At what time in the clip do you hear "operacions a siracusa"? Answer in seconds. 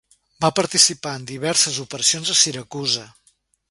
1.87-3.09